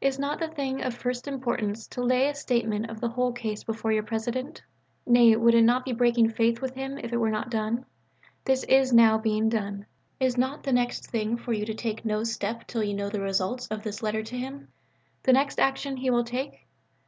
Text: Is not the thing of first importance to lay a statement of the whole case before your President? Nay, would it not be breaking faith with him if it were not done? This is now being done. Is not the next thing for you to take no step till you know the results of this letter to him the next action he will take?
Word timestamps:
Is 0.00 0.16
not 0.16 0.38
the 0.38 0.46
thing 0.46 0.80
of 0.80 0.94
first 0.94 1.26
importance 1.26 1.88
to 1.88 2.00
lay 2.00 2.28
a 2.28 2.36
statement 2.36 2.88
of 2.88 3.00
the 3.00 3.08
whole 3.08 3.32
case 3.32 3.64
before 3.64 3.90
your 3.90 4.04
President? 4.04 4.62
Nay, 5.04 5.34
would 5.34 5.54
it 5.56 5.62
not 5.62 5.84
be 5.84 5.90
breaking 5.92 6.28
faith 6.30 6.62
with 6.62 6.76
him 6.76 6.96
if 6.98 7.12
it 7.12 7.16
were 7.16 7.32
not 7.32 7.50
done? 7.50 7.84
This 8.44 8.62
is 8.62 8.92
now 8.92 9.18
being 9.18 9.48
done. 9.48 9.86
Is 10.20 10.38
not 10.38 10.62
the 10.62 10.72
next 10.72 11.08
thing 11.10 11.36
for 11.36 11.52
you 11.52 11.66
to 11.66 11.74
take 11.74 12.04
no 12.04 12.22
step 12.22 12.68
till 12.68 12.84
you 12.84 12.94
know 12.94 13.08
the 13.08 13.20
results 13.20 13.66
of 13.66 13.82
this 13.82 14.04
letter 14.04 14.22
to 14.22 14.38
him 14.38 14.68
the 15.24 15.32
next 15.32 15.58
action 15.58 15.96
he 15.96 16.10
will 16.10 16.22
take? 16.22 16.68